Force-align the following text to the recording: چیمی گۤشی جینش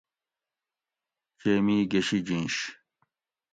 چیمی 1.39 1.77
گۤشی 1.91 2.19
جینش 2.27 2.55